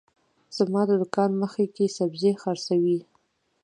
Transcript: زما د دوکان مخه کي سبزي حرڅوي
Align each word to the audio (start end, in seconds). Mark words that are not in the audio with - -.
زما 0.57 0.81
د 0.89 0.91
دوکان 1.01 1.31
مخه 1.41 1.63
کي 1.75 1.85
سبزي 1.97 2.31
حرڅوي 2.41 2.99